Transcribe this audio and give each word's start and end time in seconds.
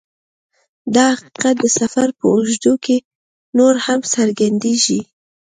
دا 0.95 1.05
حقیقت 1.19 1.55
د 1.59 1.65
سفر 1.79 2.07
په 2.17 2.25
اوږدو 2.33 2.73
کې 2.85 2.97
نور 3.57 3.75
هم 3.85 3.99
څرګندیږي 4.13 4.99